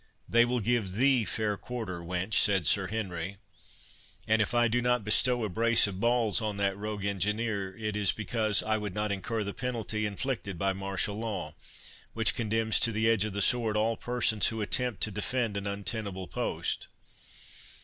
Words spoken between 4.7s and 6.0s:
not bestow a brace of